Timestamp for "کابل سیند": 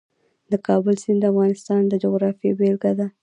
0.67-1.19